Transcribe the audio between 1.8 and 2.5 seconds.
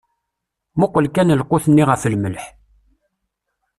ɣef lmelḥ.